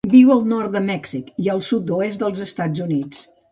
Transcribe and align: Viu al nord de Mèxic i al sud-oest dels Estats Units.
Viu 0.11 0.29
al 0.35 0.39
nord 0.53 0.73
de 0.77 0.81
Mèxic 0.85 1.29
i 1.45 1.51
al 1.55 1.63
sud-oest 1.69 2.25
dels 2.25 2.43
Estats 2.49 2.85
Units. 2.89 3.25